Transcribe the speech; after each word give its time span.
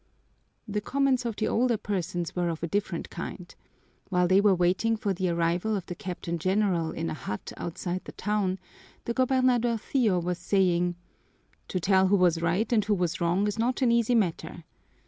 The 0.67 0.81
comments 0.81 1.25
of 1.25 1.35
the 1.35 1.47
older 1.47 1.77
persons 1.77 2.35
were 2.35 2.49
of 2.49 2.63
a 2.63 2.67
different 2.67 3.11
kind. 3.11 3.53
While 4.09 4.27
they 4.27 4.41
were 4.41 4.55
waiting 4.55 4.97
for 4.97 5.13
the 5.13 5.29
arrival 5.29 5.75
of 5.75 5.85
the 5.85 5.93
Captain 5.93 6.39
General 6.39 6.89
in 6.89 7.07
a 7.11 7.13
hut 7.13 7.53
outside 7.55 8.05
the 8.05 8.11
town, 8.13 8.57
the 9.05 9.13
gobernadorcillo 9.13 10.19
was 10.23 10.39
saying, 10.39 10.95
"To 11.67 11.79
tell 11.79 12.07
who 12.07 12.15
was 12.15 12.41
right 12.41 12.73
and 12.73 12.83
who 12.83 12.95
was 12.95 13.21
wrong, 13.21 13.45
is 13.45 13.59
not 13.59 13.83
an 13.83 13.91
easy 13.91 14.15
matter. 14.15 14.63